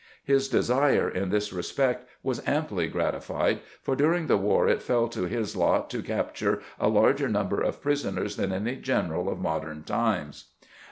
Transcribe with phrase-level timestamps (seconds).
[0.23, 5.07] His desire in this respect was amply grati fied, for during the war it fell
[5.09, 9.83] to his lot to capture a larger number of prisoners than any general of modern
[9.83, 10.45] times.